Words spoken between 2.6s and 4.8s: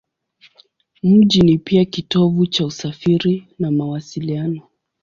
usafiri na mawasiliano.